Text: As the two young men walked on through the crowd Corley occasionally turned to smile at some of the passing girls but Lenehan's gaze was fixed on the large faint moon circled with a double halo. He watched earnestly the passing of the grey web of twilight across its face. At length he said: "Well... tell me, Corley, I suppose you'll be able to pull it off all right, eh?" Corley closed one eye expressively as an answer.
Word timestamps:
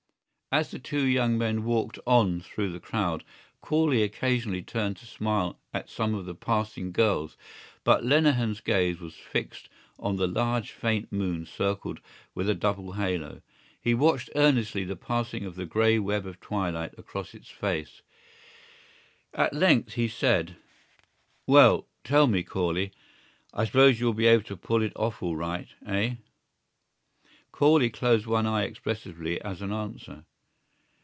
As 0.53 0.69
the 0.69 0.79
two 0.79 1.05
young 1.05 1.37
men 1.37 1.63
walked 1.63 1.97
on 2.05 2.41
through 2.41 2.73
the 2.73 2.79
crowd 2.81 3.23
Corley 3.61 4.03
occasionally 4.03 4.61
turned 4.61 4.97
to 4.97 5.05
smile 5.05 5.57
at 5.73 5.89
some 5.89 6.13
of 6.13 6.25
the 6.25 6.35
passing 6.35 6.91
girls 6.91 7.37
but 7.85 8.03
Lenehan's 8.03 8.59
gaze 8.59 8.99
was 8.99 9.13
fixed 9.13 9.69
on 9.97 10.17
the 10.17 10.27
large 10.27 10.71
faint 10.71 11.09
moon 11.09 11.45
circled 11.45 12.01
with 12.35 12.49
a 12.49 12.53
double 12.53 12.91
halo. 12.91 13.41
He 13.79 13.93
watched 13.93 14.29
earnestly 14.35 14.83
the 14.83 14.97
passing 14.97 15.45
of 15.45 15.55
the 15.55 15.65
grey 15.65 15.97
web 15.99 16.25
of 16.25 16.41
twilight 16.41 16.93
across 16.97 17.33
its 17.33 17.47
face. 17.47 18.01
At 19.33 19.53
length 19.53 19.93
he 19.93 20.09
said: 20.09 20.57
"Well... 21.47 21.87
tell 22.03 22.27
me, 22.27 22.43
Corley, 22.43 22.91
I 23.53 23.63
suppose 23.63 24.01
you'll 24.01 24.11
be 24.11 24.27
able 24.27 24.43
to 24.43 24.57
pull 24.57 24.81
it 24.81 24.91
off 24.97 25.23
all 25.23 25.37
right, 25.37 25.69
eh?" 25.85 26.15
Corley 27.53 27.89
closed 27.89 28.25
one 28.25 28.45
eye 28.45 28.63
expressively 28.63 29.39
as 29.41 29.61
an 29.61 29.71
answer. 29.71 30.25